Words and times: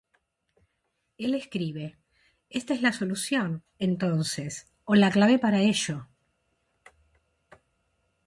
El 1.19 1.35
escribe: 1.35 1.95
Esta 2.49 2.73
es 2.73 2.81
la 2.81 2.91
solución, 2.91 3.61
entonces, 3.77 4.65
o 4.83 4.95
la 4.95 5.11
clave 5.11 5.37
para 5.37 5.59
ello. 5.61 6.07